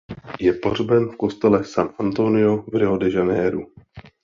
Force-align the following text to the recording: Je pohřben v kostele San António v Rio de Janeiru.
Je 0.39 0.53
pohřben 0.53 1.09
v 1.09 1.17
kostele 1.17 1.63
San 1.63 1.87
António 1.99 2.61
v 2.71 2.75
Rio 2.75 2.97
de 2.97 3.11
Janeiru. 3.11 3.67